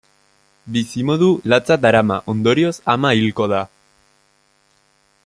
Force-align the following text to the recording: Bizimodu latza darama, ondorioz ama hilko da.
Bizimodu 0.77 1.27
latza 1.53 1.77
darama, 1.83 2.17
ondorioz 2.35 2.73
ama 2.97 3.15
hilko 3.21 3.51
da. 3.55 3.63